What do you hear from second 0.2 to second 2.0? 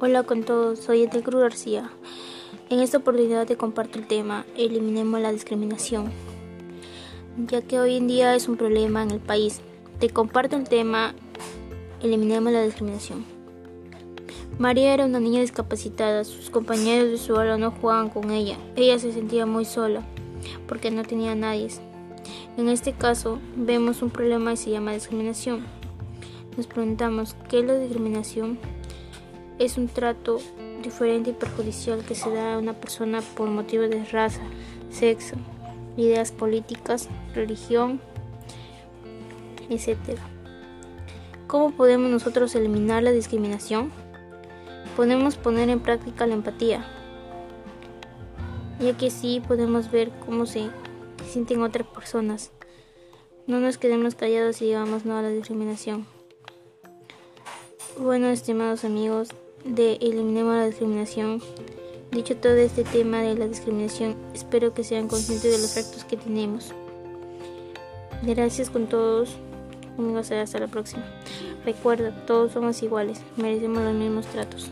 con todos, soy Etel Cruz García.